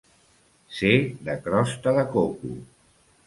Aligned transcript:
Ser 0.77 0.93
de 1.27 1.35
crosta 1.49 1.95
de 1.99 2.05
coco. 2.17 2.55